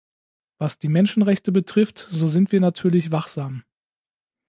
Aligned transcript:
Was 0.57 0.79
die 0.79 0.87
Menschenrechte 0.89 1.51
betrifft, 1.51 2.07
so 2.09 2.27
sind 2.27 2.51
wir 2.51 2.59
natürlich 2.59 3.11
wachsam. 3.11 3.63